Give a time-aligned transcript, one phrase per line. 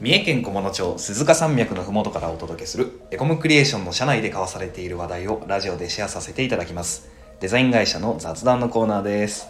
[0.00, 7.10] 三重県菰野町鈴鹿山脈のふもとからお届けするエコムクリエーションの社内で交わされている話題をラジオでシェアさせていただきます。
[7.40, 9.46] デザイン会社の雑談のコーナーです。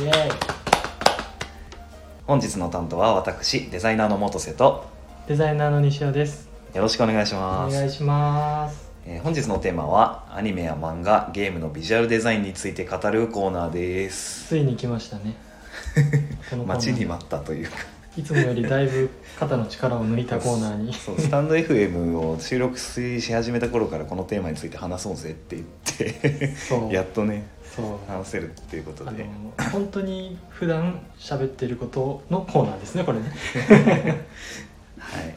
[0.00, 0.30] イエーイ。
[2.28, 4.86] 本日の担当は私デザイナーの元瀬と
[5.26, 6.48] デザイナーの西尾です。
[6.72, 7.76] よろしくお願いしおます。
[7.76, 8.88] 願いします。
[9.04, 14.46] えー本日のテーマはアニメや漫画ゲームのビジュアルデザインについて語るコーナーです。
[14.46, 15.34] ついに来ましたね。
[16.50, 16.76] このコーナー。
[16.76, 17.76] 待ちに待ったというか
[18.18, 19.08] いつもよりだいぶ
[19.38, 20.92] 肩の力を抜いたコーナーに。
[20.92, 25.68] そうスタンド FM を収録し始めた頃からこのテーマについて話そうぜって言っ
[26.90, 27.46] てやっとね
[28.08, 29.30] 話せるっていうことあでの
[29.70, 33.32] 本当に普段喋ってることのコーナーですねこれね。
[34.98, 35.36] はい。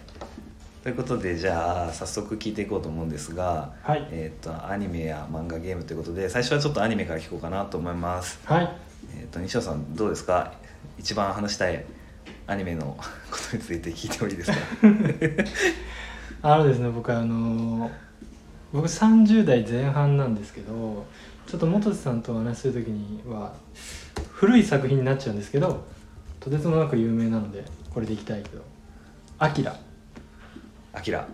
[0.82, 4.08] ということでじゃあ早速聞いていこうと思うんですが、はい。
[4.10, 8.76] えー、とアニメや漫画ゲームということで最初はちょっとアニメから聞こうかなと思います、はい。
[9.16, 10.54] えー、と西尾さんどうですか？
[10.98, 11.86] 一番話したい
[12.52, 12.98] アニメの
[13.32, 14.58] ことについて聞いてもいいですか？
[16.44, 17.90] あのですね僕あの
[18.74, 21.06] 僕30代前半なんですけど
[21.48, 23.54] ちょっと元瀬さんとお話しする時には
[24.32, 25.84] 古い作品になっちゃうんですけど
[26.40, 28.62] とてつもなく有名なのでこれでいきたいけど
[29.40, 29.76] 「アキラ。
[30.94, 31.28] アキラ。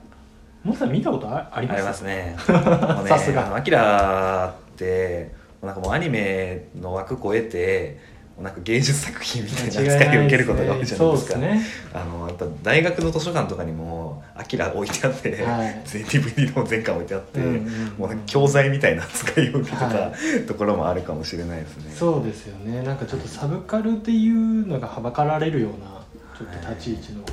[0.63, 1.77] 元瀬さん見たことああります？
[1.77, 2.35] ありますね。
[3.07, 3.55] さすが。
[3.55, 5.31] アキラって
[5.61, 7.97] もうなんかもうアニメの枠超えて
[8.39, 11.39] なんか芸術作品みたいな扱いを受けることが多いじゃないですか。
[11.39, 11.61] ね。
[11.91, 15.81] あのやっぱ大学の図書館とかにも「アキラ置いてあって、はい。
[15.85, 20.11] 全 DVD の全巻置いてあって、うんうんうんもう教材みたいな扱いを受けてた、は
[20.47, 21.91] ところもあるかもしれないですね。
[21.95, 22.83] そうですよね。
[22.83, 26.03] なんかちょっとサブカルっていうのがはばかられるような
[26.37, 27.23] ちょっと立ち位置の、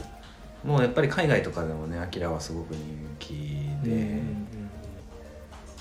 [0.64, 2.80] もうやっぱり海外とかでもねアキラはすごく人
[3.18, 3.32] 気
[3.82, 4.46] で、うんうんうん。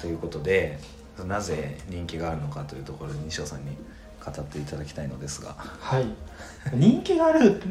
[0.01, 0.79] ということで
[1.25, 3.77] なぜ人気があるのかというところで西尾さんに
[4.23, 5.55] 語っていただきたいのですが。
[5.57, 6.05] はい。
[6.73, 7.61] 人気がある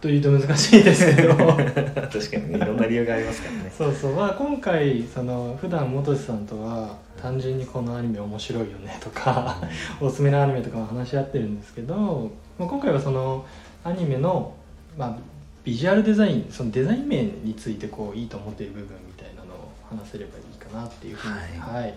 [0.00, 1.34] というと難しいですけど。
[1.36, 3.72] 確かにねいろんな理由がありますからね。
[3.76, 4.14] そうそう。
[4.14, 9.56] まあ今回その普段元瀬さんとは単純にこのアニメ面白いよねとか
[10.00, 13.44] おすすめのアニメとかも話し合ってるんですけど、まあ、今回はその
[13.84, 14.54] アニメの、
[14.96, 15.16] まあ、
[15.64, 21.94] ビジュアルデザインそのデザイン面についてこういいと思っている部分みたいなのを話せればいいかなっていうふうに、ははい。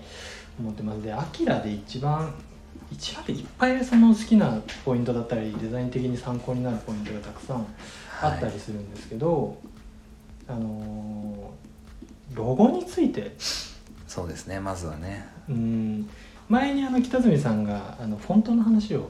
[0.59, 1.01] 思ってます。
[1.01, 2.33] で「アキラで一番
[2.93, 7.65] 一番でいっぱいその好きなポイントだったりデザイン的に参考になるポイントがたくさん
[8.21, 9.57] あったりするんですけど、
[10.47, 11.63] あのー
[12.33, 13.31] ロゴについて。
[14.07, 15.27] そうですねまずはね。
[15.49, 16.09] うん。
[16.49, 19.09] 前にあの北角さんがあのフォントの話を、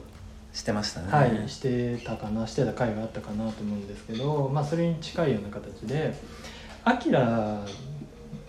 [0.52, 1.10] してましたね。
[1.10, 6.14] はい、してたかなしてた回があったかなと思うんですけど、まあ、それに近いような形で
[6.84, 7.60] アキラ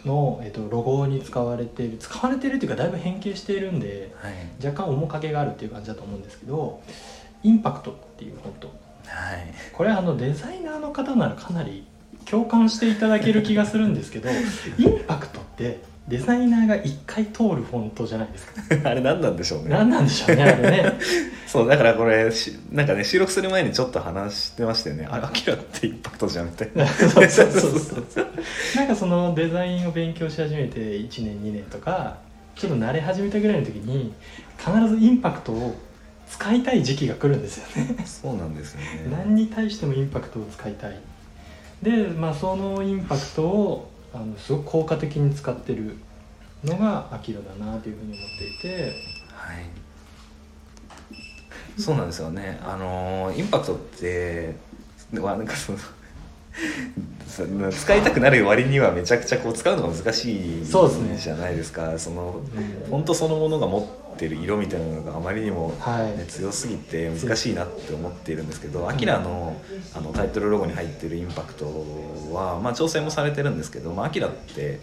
[0.05, 4.33] の、えっと、ロゴに使われている使われているというかだいぶ変形しているんではい。
[4.65, 6.81] 若干面影があるっていう感じだと思うんですけど
[7.43, 8.67] インパクトっていうフォント
[9.07, 9.53] はい。
[9.73, 11.85] これあのデザイナーの方ならかなり
[12.25, 14.29] 共感していただける気がするんですけど
[14.77, 18.61] インパクトってデザイナーが一回通るフォントじゃないですか。
[18.89, 19.69] あれ何なんでしょうね。
[19.69, 20.93] 何なんでしょうねあれね。
[21.47, 25.07] そうだからこれしなんかね収録する前にちょっと話してましたよね。
[25.09, 27.79] あアキラってインパクトじゃんみたいな そうそうそう。
[27.79, 28.25] そう
[28.75, 32.17] なんかそのデザインを勉強し始めて1年2年とか
[32.55, 34.13] ちょっと慣れ始めたぐらいの時に
[34.59, 35.75] 必ずインパクトを
[36.29, 37.95] 使いたい時期が来るんですよね。
[38.05, 39.07] そうなんですよね。
[39.11, 40.99] 何に対してもインパクトを使いたい。
[41.81, 45.97] でまあそのインパクトをあのすごく効果的に使ってる
[46.63, 48.93] のがアキラだなというふうに思っていて。
[49.31, 49.65] はい。
[51.77, 52.59] そうなんですよね。
[52.63, 54.55] あのーインパクトって
[55.13, 55.73] はなんかそ
[57.43, 61.99] の使いたくなる割にはめちゃくちゃこう使うのが難しいじゃないですか。
[61.99, 66.17] そのうんフォントそのものが持ってる色みたいなのがあまりにも、はい。
[66.17, 69.59] ね、強すぎて難しいなって思っているんですけどアキラの
[69.93, 71.65] あのタイトルロゴに入ってるインパクト
[72.33, 74.79] は、まあ、調整もされてるんですけど、まあ、アキラって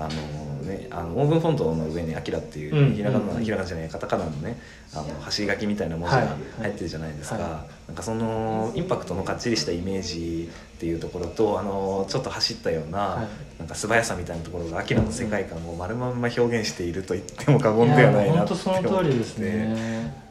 [0.00, 2.94] あの、ね、あのオーブンフォントの上に「アキラっていう、うん。
[2.94, 4.58] ひらがな、うんひらがなじゃないカタカナのね
[4.94, 6.24] あの端書きみたいな文字はい。
[6.24, 13.58] が入ってるじゃないですか、はなんかそのインパクトのかっちりしたイメージっていうところとあのちょっと走ったような,、はい。
[13.58, 20.29] なんか素早さみたいなところがアキラの世界観を丸まんま表現していると言っても過言ではないな本って当そ思っての通りですね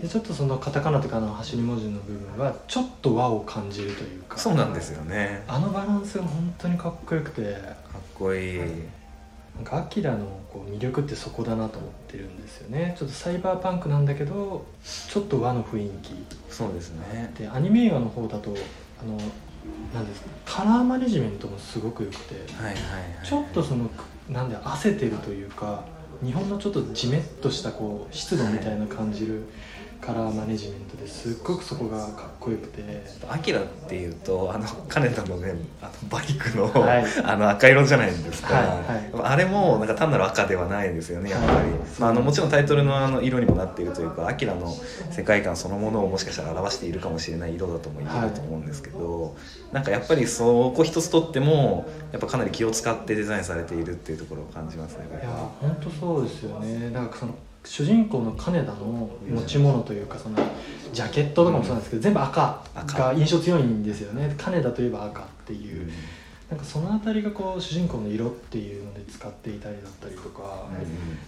[0.00, 4.36] でちょっとそのカタカナとかの端文字の部分はちょっと和を感じるというか。
[4.38, 5.42] そうなんですよね。
[5.48, 7.54] あのバランスが本当にかっこよくて。
[7.54, 7.58] か
[7.98, 8.58] っこいい、
[9.56, 12.94] なんかアキラのこう魅力ってそこだなと思ってるんですよね。
[12.98, 14.66] ちょっとサイバーパンクなんだけど
[15.08, 16.12] ちょっと和の雰囲気。
[16.50, 17.32] そうですね。
[17.38, 18.54] でアニメ映画の方だと
[19.00, 19.16] あの
[19.94, 22.34] なんですかカラーマネジメントもすごくよくて。
[22.54, 22.78] はいはいは
[23.24, 23.26] い。
[23.26, 23.88] ちょっとその
[24.28, 25.84] なんで汗てるというか
[26.22, 29.44] 日本のちょっとジメッとしたこう湿度みたいな感じる
[30.00, 32.76] カラーマネジメントですっごくそこがかっこよくて。
[33.28, 37.04] アキラっていうとあの金田のねあのバイクの,、はい。
[37.24, 38.66] あの赤色じゃないですか、はい
[39.22, 44.74] あれもなんか単なる赤ではないですよねやっぱり、はいまあ、あのもちろんタイトルのあの色にもなっているというかアキラの
[45.10, 49.36] 世界観そのものをもしかしたら表しているかもしれない色だとも言えると思うんですけど、
[49.72, 56.90] なんかやっぱりそこ一つとってもやっぱかなり気を使ってデザインされているっていうところを感じますねいやは本当そうですよね。
[56.90, 57.34] なんかその
[57.66, 60.36] 主人公の金田の持ち物というかその
[60.92, 64.34] ジャケットとかもそうなんですけど、全部赤が印象強いんですよね。
[64.38, 65.90] 金田といえば赤っていう、
[66.48, 70.68] なんかその辺りがこう主人公の色っていうので使っていたりだったりとか、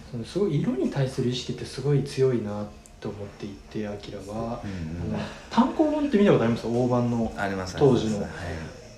[0.09, 2.67] そのすごい色に対する意識ってすごい強いな
[3.01, 4.65] と思っていてアキラは、あ
[5.11, 5.19] の
[5.49, 6.65] 単行本って見たことあります？
[6.65, 7.31] 大判の
[7.77, 8.25] 当時の。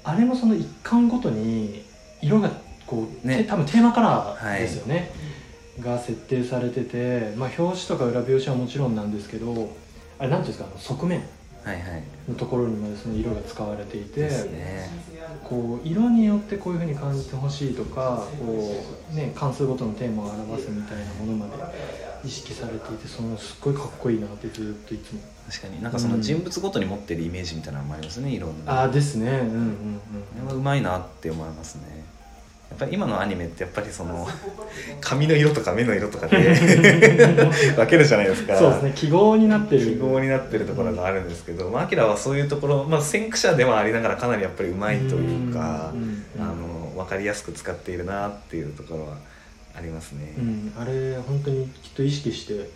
[0.04, 1.84] あれもその一巻ごとに
[2.22, 2.50] 色が
[2.86, 3.38] こう、ね。
[3.38, 5.12] て多分テーマカラーですよね、
[5.80, 9.70] が設定されてて、まあ、表紙とか裏表紙はもちろんなんですけど
[10.20, 11.24] あれなんていうんですかあの側面
[11.64, 12.04] はいはい。
[12.28, 14.90] のところにまでその色が使われていて、ですね。
[15.44, 21.64] こう色によってこういうふうに感じてほしいとかこう、ね、関数ごとのテーマを表すみたいなものまで
[22.26, 25.22] 意識されていてそのすっごいかっこいいなってずっといつも。
[25.50, 25.84] 確かに。
[25.84, 29.30] なんかその人物ごとに持ってるイメージみたいなのもありますね色のああですね。
[29.30, 29.50] うんうんうん。
[29.50, 32.04] これはうまいなって思いますね
[32.72, 34.26] やっぱり今のアニメってやっぱりその
[35.02, 36.38] 髪の色とか目の色とかで
[37.76, 38.58] 分けるじゃないですか。
[38.58, 39.86] そうですね記号になってる。
[39.86, 46.08] 記号になってるところがあるんですけど、まあ、アキラはそういうところ、まあ、先駆者ではありながらかなりやっぱりうまいというかうんうん
[46.40, 46.42] うん。
[46.42, 49.18] あの分かりやすく使っているなっていうところは
[49.76, 52.70] ありますね、うん、あれ本当にきっと意識して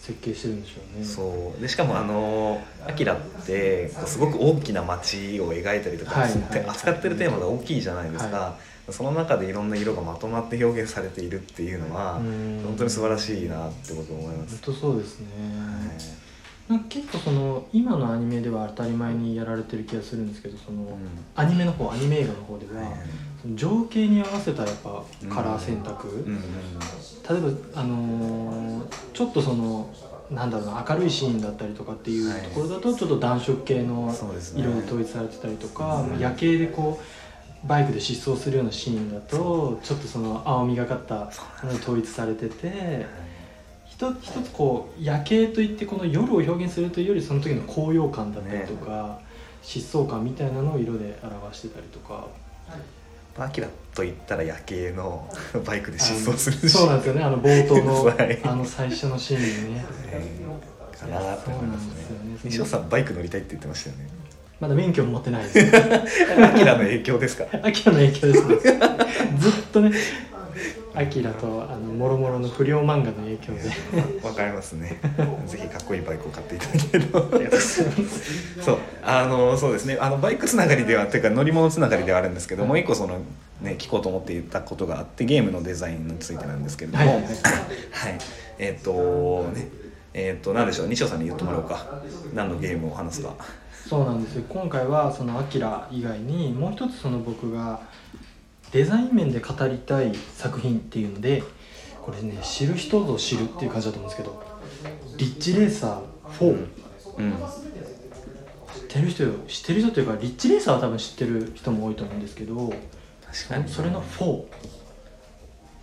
[0.00, 1.04] 設計してるんでしょうね。
[1.06, 1.62] そう。
[1.62, 8.58] でしかもあの「アキラってすごく大きな街を描いたりとか、はいはい扱ってるテーマが大きいじゃないですか、は
[8.90, 12.62] その中でいろんな色がまとまって表現されているっていうのはうん。
[12.64, 15.26] 本当に素晴らしいなってことを思います、本当そうですね、
[16.68, 20.98] はなんか結構その今のアニメでは当たり前にやられてる気がするんですけどその、いうん。
[21.34, 23.00] アニメの方アニメ映画の方では、はい
[23.42, 27.40] その情景に合わせたやっぱカラー選択、例え
[27.74, 29.90] ばあのーちょっとその
[30.30, 34.10] なんだろうな明るいシーンだったりとかっていうはいところだとちょっと暖色系の
[34.56, 36.18] 色で統一されてたりとか、うん。
[36.18, 37.04] 夜景でこう
[37.66, 41.30] バイクで疾走するようなシーンだとちょっとその青みがかったも
[41.64, 43.06] ので統一されてて
[43.86, 49.20] 一つ一つこう夜景といってこの夜を表現するというよりその時の高揚感だったりとか、
[49.62, 52.26] 疾走感みたいなのを色で表してたりとか。
[53.36, 55.28] アキラと言ったら夜景の
[55.64, 57.22] バイクで疾走するそうなんですよね。
[57.22, 58.40] あの冒頭の はい。
[58.44, 59.84] あの最初のシーンにね。
[60.94, 61.94] かなと思いますね。
[62.44, 64.08] 西尾さんバイク乗りたいって言ってましたよね
[64.64, 65.76] まだ免許も持ってないです。
[66.42, 67.44] アキラの影響ですか？
[67.62, 68.48] アキラの影響です。
[68.48, 68.56] ね
[69.38, 69.92] ずっとね
[70.94, 74.26] アキラとあのもろもろの不良漫画の影響で。
[74.26, 74.98] わかりますね。
[75.46, 78.62] ぜひかっこいいバイクを買っていただけるとありがとうございます。
[78.62, 78.78] そう。
[79.02, 79.98] あのそうですね。
[80.00, 83.18] あのバイクつながりではというか乗り物つながりではあるんですけど、もう一個その
[83.60, 87.04] ね聞こうと思って言ったことがあってゲームのデザインについてなんですけれども。
[87.04, 87.24] はいはい。
[87.24, 88.18] はい。
[88.58, 89.83] えっ、とね
[90.44, 92.02] と何でしょう西尾さんに言ってもらおうか。
[92.34, 93.34] 何のゲームを話すか。
[93.88, 94.44] そうなんですよ。
[94.48, 97.80] 今回はそのアキラ以外にもう一つその僕が
[98.72, 101.42] デザイン面で語りたい作品っていうので
[102.02, 104.42] これね知る人ぞ知るっていう感じだと思うんですけど
[105.16, 106.68] リッチレーサー4、
[107.18, 107.32] うん。
[107.32, 107.36] 知
[108.80, 112.72] ってる人知ってる人というかリッチレーサーは多分知ってる人も多いと思うんですけど
[113.26, 113.68] 確かに。
[113.68, 114.46] それの4そ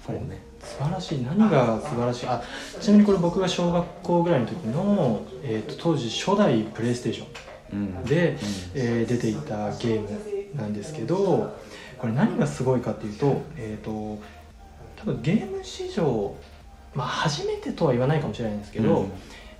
[0.10, 0.44] うね。
[0.48, 0.51] 素
[0.84, 1.24] 晴らしい。
[1.24, 2.28] 何が素晴らしい？
[2.28, 2.42] あ
[2.80, 7.26] ちなみにこれ僕が小学校ぐらいの時の、えー、と当時初代プレイステーショ
[7.74, 7.80] うん。
[7.86, 8.38] ンで、
[8.76, 10.10] えー出ていたゲーム
[10.56, 11.56] なんですけど
[11.98, 14.22] これ何がすごいかっていうと,、えー、と
[14.98, 16.36] 多分ゲーム史上、
[16.96, 19.12] まあ、初めてとは言わないかもしれないんですけど、うん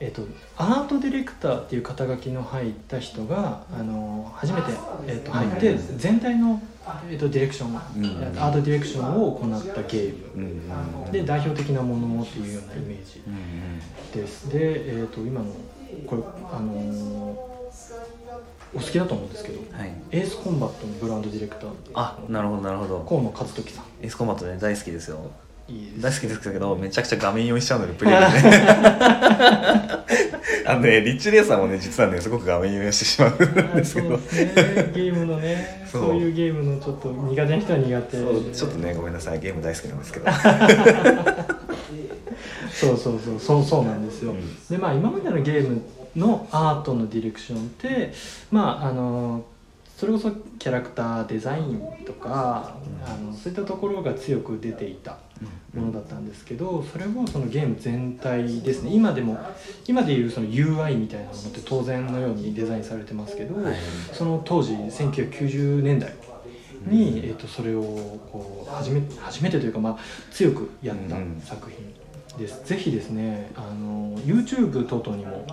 [0.04, 0.24] えー、と
[0.58, 4.72] アートディレクターっていう肩書きの入った人があの初めて、
[5.06, 6.60] えー、と入って全体の、
[7.08, 7.76] えー、とディレクション、ん。
[7.76, 14.22] アートディレクションを行ったゲームで代表的なものっていうようなイメージうんうん。
[14.24, 14.50] です。
[14.50, 15.46] で、えー、と今の
[16.08, 17.52] これあのー
[18.74, 19.94] お好きだと思うんですけどはい。
[20.12, 23.00] エースコンバットのブランドディレクターあなるほどなるほど。
[23.02, 23.86] 河野一聡さん。
[24.02, 25.30] エースコンバットね大好きですよ。
[25.68, 26.02] いいです。
[26.02, 28.22] 大好きですけどめちゃくちゃ画面酔いしちゃうのでプレイで
[30.82, 34.18] ねリッジレーサーもね実はねすごく画面酔いしてしまうんですけど。
[34.18, 34.20] ね。
[34.94, 38.44] ゲームのねそ そうういうゲームのちょっと苦手な人は苦手そう。
[38.54, 39.40] ちょっとねごめんなさい。
[39.40, 40.26] ゲーム大好きなんですけど。
[42.72, 44.56] そうそうそうそうそうなんですよ、うん。
[44.70, 45.82] でまあ今までのゲーム
[46.16, 48.14] のアートのディレクションって
[48.50, 49.44] まああの
[50.02, 55.20] それこそキャラクターデザインとか、あのそういったところが強く出ていた
[55.76, 58.90] ものだったんですけどそれをそのゲーム全体ですね。
[58.92, 59.38] 今でも
[59.86, 63.76] 今でいうその UI みたいなものって当然のようにデザインされてますけど、はい。
[64.12, 66.12] その当時1990年代
[66.88, 67.84] に、えー、とそれを
[68.32, 69.98] こう初め初めてというか、まあ、
[70.32, 71.16] 強くやった
[71.46, 71.94] 作品
[72.38, 75.46] です、ぜひですねあの YouTube 等々にも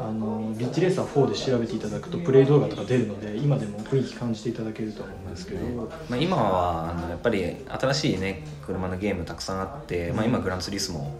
[0.00, 5.66] あのリッチレーサー4で調べていただくとプレイ動画とか出るので今でも雰囲気感じていただけると思うんですけど、
[6.08, 11.18] まあ、今はあのやっぱり新しいね車のゲームたくさんあって、まあ、今グランツーリスモ、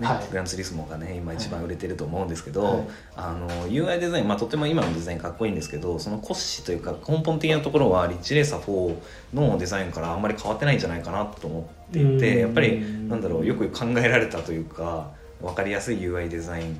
[0.00, 0.28] ねはい。
[0.30, 2.88] グランツーリスモがね今一番売れてると思うんですけど、はい。
[3.16, 8.96] あの UI デザイン、まあ、とても今のデザインかっこいいんですけどその骨子というか根本的なところはリッチレーサー4
[9.34, 12.40] のデザインからあんまり変わってないんじゃないかなと思っていてうん。
[12.40, 16.76] やっぱりなんだろうよく考えられたというか分かりやすい UI デザイン。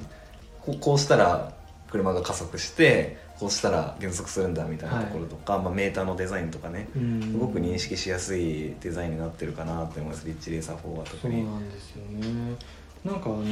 [0.64, 1.52] こうこうしたら
[1.90, 7.22] 車が加速してこうしたら減速するんだみたいなところとか、まあ、メーターのデザインとかねうん。
[7.22, 10.26] すごく認識しやすいデザインになってるかなって思います。
[10.26, 11.44] リッチレーサー4はそう特に。
[11.44, 12.56] なんですよね
[13.04, 13.44] なんかあの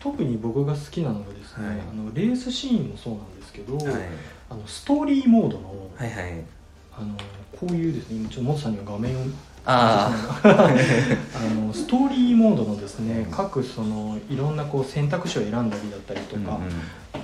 [0.00, 1.76] 特に僕が好きなのがですね、はい。
[1.80, 3.86] あのレースシーンもそうなんですけど、はい、
[4.50, 6.44] あのストーリーモードの,、はいはい。
[6.96, 7.16] あの
[7.58, 9.24] こういうですね今ちょっとモトさんには画面を
[9.66, 10.10] あ
[10.44, 16.58] あのストーリーモードのですね各そのいろんなこう選択肢を選んだりだったりとか、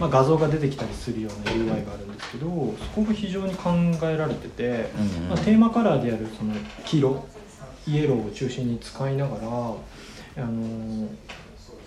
[0.01, 2.55] まあ、画像が出てきたりするような UI があるんですけどそ
[2.95, 3.71] こが非常に考
[4.05, 5.29] えられてて、うんうん。
[5.29, 6.55] まあ、テーマカラーであるその
[6.87, 7.25] 黄色
[7.87, 9.73] イエローを中心に使いながら
[10.37, 11.09] あの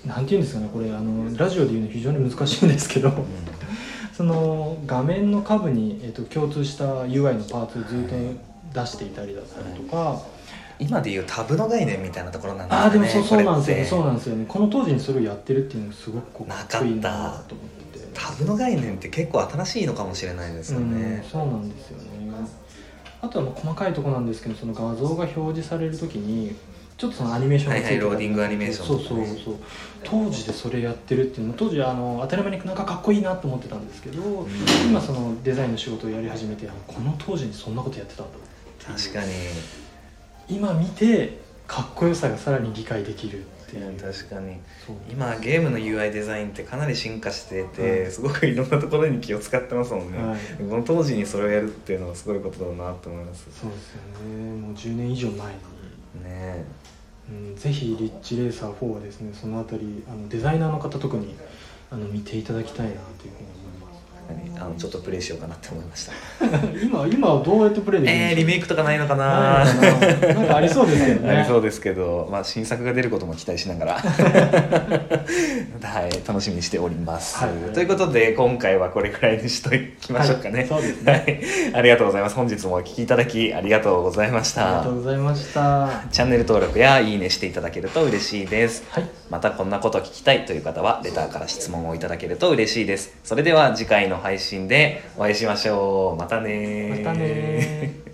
[0.06, 3.12] なんていうんですかねこれあのラジオで言うの非常に難しいんですけど
[4.14, 8.16] その画面の下部に、えっと共通した UI のパーツをずっと
[8.82, 10.22] 出していたりだったりとか、
[10.78, 14.46] 今でいうタブの概念みたいなところなんですああでもねそうそうなんですよねそうなんですよね。
[14.48, 18.08] この当時にそれをやってるっていうのがすごくこうなかっこいいなと思ってて。
[18.14, 22.04] タブの概念って結構新しいのかもしれないですようんね、そうなんですよね。
[23.22, 26.56] あとはまあ細かいところなんですけどその画像が表示されるときに
[27.04, 29.56] ちょっとそのアニメーションがついてはいはいローディングアニメーションそうそうそう
[30.06, 34.48] 当時でそれやってるっていうのも当時はあの当たり前になんかかっこいいなと思ってたんですけど、
[34.86, 38.32] 今そのデザインの仕事をやり始めてあこの当時にそんなことやってたんだ
[38.88, 39.32] 確かに。
[40.48, 44.00] 今見てかっこよさがさらに理解できるっていう。
[44.00, 44.60] 確かに。
[45.12, 48.12] 今ゲームの UI デザインってかなり進化してて、はい。
[48.12, 50.40] すごくいろんなところに気を使ってますもんね、はい。
[50.70, 53.48] この当時にそれをやるっていうのはすごいことだなと思います。
[53.52, 54.62] そうですよね。
[54.62, 55.74] もう10年以上前に
[56.22, 56.66] ね
[57.30, 61.36] うん、ぜひリッチレーサー4はですねそのあたりあのデザイナーの方特に
[61.90, 63.83] あの見ていただきたいなというふうに思います。
[64.60, 66.14] あのちょっとプレイしようかなって思いました。
[66.82, 69.66] 今今はどうやってプレイできるんえー、リメイクとかないのかな。
[69.66, 71.30] なんかありそうですけどね。
[71.36, 73.94] ありそうですけど、まあ、新作が出ることも期待しながら。
[75.84, 77.74] はい楽しみにしております、はい。
[77.74, 81.12] ということで今回はこれくらいにしときましょうかね、はいそうですね。
[81.12, 81.76] はい。
[81.76, 82.36] ありがとうございます。
[82.36, 84.66] 本日もお聞きいただきありがとうございました。
[84.66, 85.60] ありがとうございました。
[85.62, 88.84] はチャンネル登録やいいねしていただけると嬉しいです。
[88.98, 89.02] い。
[89.30, 93.16] またこんなこと聞きたいという方はレターから質問をいただけると嬉しいです。
[93.24, 96.20] それでは次回の配信でお会いしましょう。
[96.20, 98.13] またねまたね